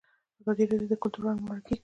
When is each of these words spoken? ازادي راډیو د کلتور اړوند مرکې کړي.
ازادي 0.39 0.63
راډیو 0.69 0.89
د 0.91 0.95
کلتور 1.01 1.21
اړوند 1.23 1.39
مرکې 1.49 1.67
کړي. 1.75 1.79